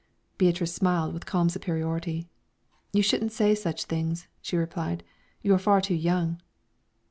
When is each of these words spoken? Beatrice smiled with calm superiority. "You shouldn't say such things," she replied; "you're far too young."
Beatrice 0.39 0.73
smiled 0.73 1.13
with 1.13 1.27
calm 1.27 1.47
superiority. 1.47 2.27
"You 2.91 3.03
shouldn't 3.03 3.33
say 3.33 3.53
such 3.53 3.85
things," 3.85 4.27
she 4.41 4.57
replied; 4.57 5.03
"you're 5.43 5.59
far 5.59 5.79
too 5.79 5.93
young." 5.93 6.41